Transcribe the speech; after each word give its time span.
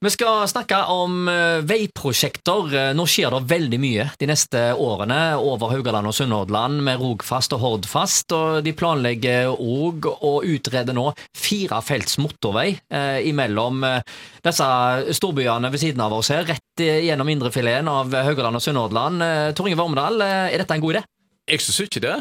Vi 0.00 0.10
skal 0.10 0.44
snakke 0.48 0.76
om 0.94 1.28
eh, 1.28 1.58
veiprosjekter. 1.66 2.68
Eh, 2.70 2.90
nå 2.94 3.02
skjer 3.10 3.34
det 3.34 3.48
veldig 3.50 3.80
mye 3.82 4.04
de 4.20 4.28
neste 4.30 4.60
årene 4.78 5.16
over 5.42 5.72
Haugaland 5.72 6.06
og 6.06 6.14
Sunnhordland 6.14 6.84
med 6.86 7.02
Rogfast 7.02 7.56
og 7.56 7.64
Hordfast. 7.64 8.30
og 8.30 8.60
De 8.62 8.76
planlegger 8.78 9.50
òg 9.50 10.06
å 10.06 10.32
utrede 10.46 10.94
nå 10.94 11.08
firefelts 11.34 12.20
motorvei 12.22 12.76
eh, 12.94 13.26
imellom 13.26 13.82
disse 14.46 14.70
storbyene 15.18 15.74
ved 15.74 15.82
siden 15.82 16.06
av 16.06 16.14
oss 16.14 16.30
her, 16.30 16.46
rett 16.46 16.86
gjennom 16.86 17.34
indrefileten 17.34 17.90
av 17.90 18.14
Haugaland 18.14 18.62
og 18.62 18.62
Sunnhordland. 18.62 19.28
Tor 19.58 19.66
Inge 19.66 19.82
Vormedal, 19.82 20.22
er 20.22 20.60
dette 20.62 20.78
en 20.78 20.84
god 20.84 20.94
idé? 20.94 21.06
Jeg 21.50 21.64
syns 21.64 21.82
ikke 21.88 22.04
det. 22.06 22.16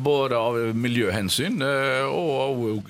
Både 0.00 0.40
av 0.40 0.56
miljøhensyn 0.72 1.60
og 2.08 2.88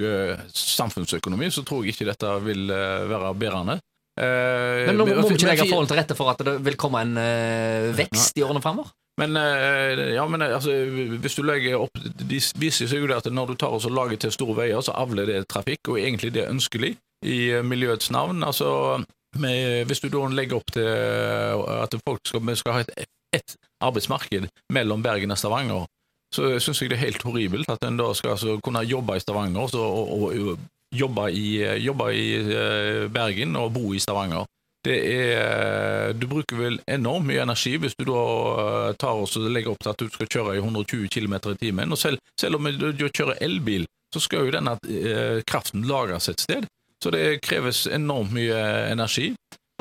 samfunnsøkonomi 0.54 1.50
så 1.50 1.66
tror 1.66 1.82
jeg 1.82 1.96
ikke 1.96 2.12
dette 2.12 2.36
vil 2.46 2.70
være 2.70 3.34
bærende. 3.40 3.82
Eh, 4.20 4.86
men 4.90 4.98
nå 4.98 5.06
må 5.08 5.22
vi 5.24 5.38
ikke 5.38 5.48
legge 5.48 5.64
forholdene 5.70 5.88
til 5.92 6.00
rette 6.02 6.16
for 6.18 6.32
at 6.32 6.42
det 6.44 6.58
vil 6.66 6.76
komme 6.80 7.00
en 7.00 7.14
uh, 7.16 7.92
vekst 7.96 8.36
i 8.36 8.44
årene 8.44 8.60
fremover? 8.64 8.90
Men, 9.20 9.36
uh, 9.36 10.02
ja, 10.12 10.26
men 10.28 10.44
altså, 10.44 10.74
hvis 11.20 11.36
du 11.36 11.42
legger 11.44 11.80
opp 11.84 11.98
De 12.00 12.38
viser 12.60 12.88
seg 12.88 13.02
jo 13.02 13.08
det 13.10 13.18
at 13.18 13.28
når 13.32 13.52
du 13.52 13.56
tar 13.60 13.72
og 13.76 13.88
lager 13.92 14.20
til 14.20 14.34
store 14.34 14.58
veier, 14.62 14.84
så 14.84 14.96
avler 15.00 15.28
det 15.28 15.40
trafikk, 15.48 15.94
og 15.94 16.00
egentlig 16.00 16.32
det 16.36 16.44
er 16.44 16.52
ønskelig 16.52 16.94
i 17.24 17.40
miljøets 17.62 18.10
navn. 18.10 18.42
Altså, 18.44 19.00
med, 19.38 19.86
hvis 19.88 20.02
du 20.02 20.10
da 20.12 20.26
legger 20.28 20.58
opp 20.58 20.72
til 20.74 20.88
at 20.88 21.94
folk 22.04 22.24
skal, 22.26 22.56
skal 22.58 22.76
ha 22.76 22.82
et, 22.82 23.06
et 23.36 23.54
arbeidsmarked 23.80 24.48
mellom 24.74 25.04
Bergen 25.04 25.32
og 25.32 25.38
Stavanger, 25.38 25.86
så 26.34 26.56
syns 26.64 26.82
jeg 26.82 26.90
det 26.90 26.98
er 26.98 27.06
helt 27.06 27.24
horribelt 27.26 27.70
at 27.70 27.84
en 27.86 28.00
da 28.00 28.10
skal 28.16 28.34
altså 28.34 28.56
kunne 28.64 28.82
jobbe 28.88 29.16
i 29.16 29.22
Stavanger 29.22 29.76
og, 29.76 29.76
og, 29.78 30.22
og 30.32 30.58
jobba 30.92 31.28
i, 31.30 31.46
jobbe 31.82 32.08
i 32.14 32.26
eh, 32.38 33.06
Bergen 33.12 33.56
og 33.56 33.72
bo 33.72 33.92
i 33.94 34.00
Stavanger. 34.00 34.44
Det 34.82 34.96
er, 35.14 36.12
du 36.18 36.26
bruker 36.26 36.58
vel 36.58 36.80
enormt 36.90 37.28
mye 37.28 37.44
energi 37.44 37.76
hvis 37.78 37.94
du 38.00 38.04
da 38.08 38.22
eh, 38.62 38.94
tar 38.98 39.20
og 39.20 39.36
legger 39.54 39.72
opp 39.72 39.82
til 39.84 39.92
at 39.92 40.02
du 40.02 40.10
skal 40.10 40.30
kjøre 40.36 40.56
i 40.58 40.62
120 40.62 41.08
km 41.12 41.38
i 41.52 41.58
timen. 41.60 41.94
Og 41.94 42.00
selv, 42.00 42.18
selv 42.40 42.58
om 42.58 42.68
du 42.68 43.06
kjører 43.08 43.40
elbil, 43.40 43.86
så 44.12 44.20
skal 44.20 44.46
jo 44.46 44.56
denne 44.56 44.76
eh, 44.90 45.40
kraften 45.48 45.86
lagres 45.88 46.28
et 46.28 46.42
sted. 46.42 46.66
Så 47.02 47.10
det 47.14 47.40
kreves 47.42 47.86
enormt 47.90 48.34
mye 48.34 48.58
energi. 48.92 49.32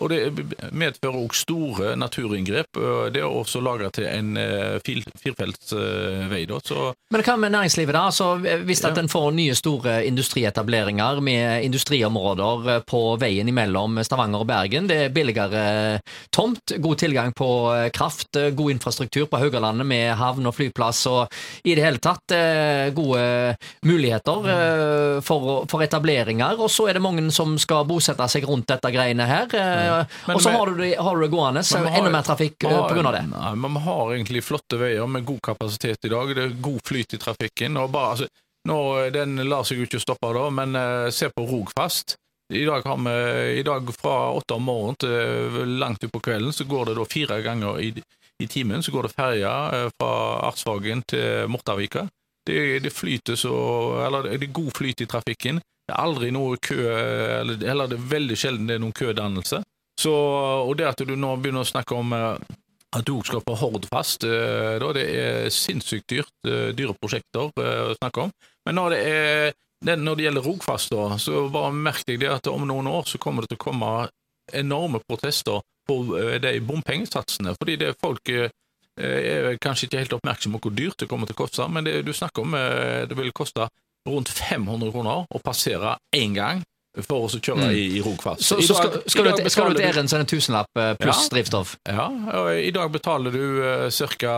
Og 0.01 0.09
det 0.09 0.19
medfører 0.73 1.17
også 1.19 1.43
store 1.45 1.95
naturinngrep. 1.99 2.79
Det 3.13 3.21
er 3.21 3.27
også 3.27 3.61
lagre 3.61 3.91
til 3.93 4.07
en 4.09 4.33
eh, 4.39 4.79
firefelts 4.81 5.75
eh, 5.77 6.25
vei. 6.31 6.43
Da. 6.49 6.57
Så, 6.65 6.91
Men 7.13 7.23
hva 7.25 7.35
med 7.37 7.53
næringslivet, 7.53 7.93
da? 7.93 8.05
Altså, 8.09 8.57
hvis 8.65 8.83
at 8.87 8.97
en 8.97 9.11
får 9.11 9.29
nye 9.37 9.55
store 9.57 9.99
industrietableringer 10.09 11.21
med 11.21 11.67
industriområder 11.67 12.71
eh, 12.75 12.81
på 12.87 13.01
veien 13.21 13.51
imellom 13.51 14.01
Stavanger 14.05 14.45
og 14.45 14.49
Bergen, 14.49 14.89
det 14.89 14.97
er 15.05 15.13
billigere 15.13 15.99
tomt, 16.33 16.73
god 16.81 17.01
tilgang 17.03 17.35
på 17.37 17.49
kraft, 17.93 18.39
god 18.55 18.73
infrastruktur 18.73 19.27
på 19.29 19.41
Haugalandet 19.41 19.85
med 19.87 20.15
havn 20.17 20.49
og 20.49 20.55
flyplass 20.55 21.03
og 21.11 21.41
i 21.67 21.75
det 21.77 21.83
hele 21.83 22.01
tatt 22.01 22.33
gode 22.95 23.21
muligheter 23.85 25.21
for, 25.25 25.65
for 25.69 25.83
etableringer. 25.83 26.57
Og 26.61 26.71
så 26.71 26.87
er 26.89 26.97
det 26.97 27.03
mange 27.03 27.23
som 27.35 27.53
skal 27.61 27.85
bosette 27.89 28.27
seg 28.31 28.47
rundt 28.49 28.69
dette 28.71 28.91
greiene 28.93 29.27
her. 29.29 29.51
Men, 30.27 30.35
og 30.35 30.43
så 30.43 30.53
har, 30.53 30.71
har, 31.01 31.15
du 31.15 31.25
det 31.25 31.31
gående, 31.33 31.63
så 31.67 31.81
enda 31.81 32.13
mer 32.13 32.25
trafikk 32.27 32.57
pga. 32.61 33.11
det. 33.11 33.25
Nei, 33.31 33.51
men 33.63 33.75
Vi 33.77 33.83
har 33.87 34.13
egentlig 34.15 34.43
flotte 34.45 34.79
veier 34.81 35.09
med 35.09 35.25
god 35.27 35.41
kapasitet 35.51 36.07
i 36.07 36.13
dag. 36.13 36.35
Det 36.35 36.47
er 36.47 36.57
god 36.69 36.81
flyt 36.87 37.17
i 37.17 37.21
trafikken. 37.21 37.77
og 37.77 37.91
bare, 37.91 38.15
altså, 38.15 38.27
nå, 38.69 38.79
Den 39.13 39.37
lar 39.49 39.67
seg 39.67 39.81
jo 39.81 39.89
ikke 39.89 40.01
stoppe, 40.01 40.33
da, 40.37 40.49
men 40.53 40.77
uh, 40.77 41.09
se 41.09 41.29
på 41.33 41.47
Rogfast. 41.49 42.17
I 42.51 42.65
dag, 42.65 42.83
har 42.83 42.97
vi, 42.97 43.59
I 43.59 43.63
dag 43.63 43.93
fra 43.95 44.31
åtte 44.35 44.57
om 44.57 44.65
morgenen 44.67 44.97
til 44.99 45.77
langt 45.79 46.03
utpå 46.03 46.19
kvelden 46.19 46.51
så 46.53 46.65
går 46.67 46.89
det 46.89 46.97
da 46.97 47.05
fire 47.07 47.37
ganger 47.45 47.79
i, 47.79 47.93
i 48.43 48.47
timen 48.47 48.83
så 48.83 48.91
går 48.91 49.07
det 49.07 49.13
ferja 49.15 49.53
fra 49.95 50.11
Arsvagen 50.49 51.03
til 51.07 51.47
Mortavika. 51.47 52.09
Det, 52.45 52.79
det, 52.79 52.89
flyter 52.89 53.35
så, 53.35 53.53
eller 54.05 54.33
det 54.33 54.49
er 54.49 54.53
god 54.53 54.71
flyt 54.75 55.01
i 55.01 55.07
trafikken. 55.07 55.61
Det 55.87 55.93
er 55.93 56.01
aldri 56.01 56.31
noe 56.33 56.57
kø, 56.57 56.79
eller, 56.81 57.61
eller 57.61 57.91
det 57.91 57.99
er 57.99 58.09
veldig 58.15 58.37
sjelden 58.37 58.67
det 58.69 58.77
er 58.77 58.83
noen 58.83 58.97
kødannelse. 58.97 59.61
Så, 59.99 60.13
og 60.65 60.75
det 60.79 60.89
at 60.89 61.03
du 61.05 61.15
nå 61.15 61.35
begynner 61.41 61.65
å 61.65 61.67
snakke 61.67 61.97
om 61.97 62.13
eh, 62.15 62.57
at 62.91 63.07
du 63.07 63.13
skal 63.25 63.43
på 63.45 63.55
Hordfast, 63.59 64.25
eh, 64.27 64.77
det 64.95 65.03
er 65.05 65.51
sinnssykt 65.53 66.09
dyrt, 66.11 66.33
eh, 66.47 66.71
dyre 66.75 66.95
prosjekter 66.99 67.51
å 67.51 67.97
snakke 67.99 68.27
om. 68.27 68.33
Men 68.67 68.77
når 68.77 68.95
det, 68.95 69.01
er, 69.11 69.53
når 69.97 70.17
det 70.17 70.25
gjelder 70.27 70.47
Rogfast, 70.47 70.93
da, 70.93 71.19
så 71.21 71.45
bare 71.53 71.75
merk 71.75 72.05
deg 72.07 72.21
det 72.23 72.31
at 72.31 72.49
om 72.51 72.65
noen 72.67 72.89
år 72.91 73.07
så 73.09 73.21
kommer 73.21 73.45
det 73.45 73.53
til 73.53 73.61
å 73.61 73.65
komme 73.67 73.91
enorme 74.53 75.01
protester 75.07 75.61
på 75.87 76.01
de 76.43 76.57
bompengesatsene. 76.65 77.55
Fordi 77.57 77.77
det 77.81 77.95
folk 78.01 78.29
er 78.31 79.55
kanskje 79.63 79.87
ikke 79.87 80.01
helt 80.01 80.13
oppmerksom 80.17 80.53
på 80.53 80.61
hvor 80.65 80.75
dyrt 80.75 80.99
det 81.01 81.07
kommer 81.09 81.29
til 81.29 81.37
å 81.37 81.41
koste, 81.41 81.65
men 81.71 81.87
det 81.87 82.01
du 82.05 82.11
snakker 82.13 82.43
om, 82.43 82.53
det 82.53 83.17
vil 83.17 83.33
koste 83.33 83.65
rundt 84.05 84.29
500 84.29 84.91
kroner 84.93 85.25
å 85.25 85.41
passere 85.41 85.95
én 86.13 86.35
gang 86.37 86.61
for 86.99 87.25
å 87.25 87.29
kjøre 87.31 87.69
mm. 87.69 87.71
i, 87.71 87.83
i 87.97 88.01
Rogfast. 88.03 88.43
Så, 88.43 88.57
så 88.61 88.75
skal, 88.75 88.97
skal, 89.05 89.29
du, 89.29 89.49
skal, 89.49 89.69
du, 89.71 89.79
til 89.79 89.87
Eren 89.87 90.09
så 90.09 90.17
er 90.17 90.23
det 90.23 90.27
en 90.27 90.31
tusenlapp 90.33 90.79
eh, 90.81 90.91
pluss 90.99 91.23
ja, 91.23 91.29
drivstoff? 91.35 91.75
Ja, 91.87 92.07
og 92.41 92.49
i 92.59 92.71
dag 92.75 92.91
betaler 92.91 93.35
du 93.35 93.43
uh, 93.63 94.17
ca. 94.19 94.33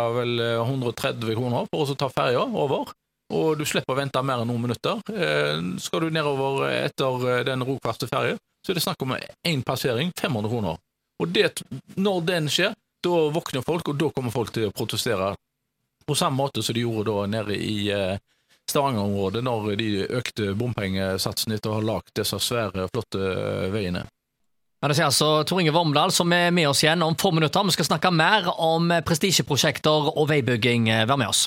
130 0.62 1.34
kroner 1.34 1.66
for 1.72 1.90
å 1.90 1.98
ta 1.98 2.12
ferja 2.14 2.44
over. 2.46 2.92
Og 3.34 3.58
du 3.58 3.66
slipper 3.66 3.96
å 3.96 3.98
vente 3.98 4.22
mer 4.22 4.44
enn 4.44 4.52
noen 4.52 4.68
minutter. 4.68 5.02
Uh, 5.10 5.74
skal 5.82 6.06
du 6.06 6.14
nedover 6.14 6.68
etter 6.70 7.26
uh, 7.26 7.40
den 7.48 7.66
Rogfaste 7.66 8.10
ferja, 8.12 8.38
så 8.64 8.72
er 8.72 8.78
det 8.78 8.86
snakk 8.86 9.02
om 9.04 9.16
én 9.18 9.66
passering, 9.66 10.14
500 10.20 10.54
kroner. 10.54 10.78
Og 11.24 11.34
det, 11.34 11.50
når 11.98 12.22
den 12.28 12.52
skjer, 12.52 12.78
da 13.04 13.24
våkner 13.34 13.66
folk, 13.66 13.90
og 13.90 13.98
da 14.00 14.12
kommer 14.14 14.34
folk 14.34 14.54
til 14.56 14.70
å 14.70 14.76
protestere 14.76 15.34
på 16.06 16.16
samme 16.20 16.38
måte 16.38 16.64
som 16.64 16.76
de 16.76 16.84
gjorde 16.84 17.10
da 17.10 17.26
nede 17.32 17.58
i 17.58 17.90
uh, 17.96 18.16
Stavanger-området 18.72 19.44
når 19.46 19.74
de 19.80 19.90
økte 20.08 20.54
bompengesatsene 20.58 21.58
etter 21.60 21.72
å 21.72 21.78
ha 21.80 21.88
lagd 21.94 22.14
disse 22.18 22.40
svære, 22.40 22.88
flotte 22.94 23.32
veiene. 23.74 24.06
Ja, 24.84 24.90
det 24.92 24.98
sier 24.98 25.08
altså 25.08 25.28
Tor 25.48 25.62
Inge 25.62 25.72
Vormdal 25.72 26.12
som 26.12 26.32
er 26.36 26.50
med 26.52 26.68
oss 26.68 26.82
igjen 26.84 27.04
om 27.06 27.16
få 27.16 27.32
minutter. 27.32 27.64
Vi 27.64 27.76
skal 27.76 27.88
snakke 27.88 28.12
mer 28.12 28.50
om 28.52 28.92
prestisjeprosjekter 29.08 30.10
og 30.12 30.28
veibygging. 30.28 30.90
Vær 31.08 31.20
med 31.20 31.32
oss. 31.32 31.46